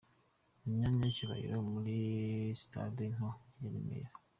[0.63, 1.95] Mu myanya y'icyubahiro muri
[2.61, 4.11] sitade nto ya Remera.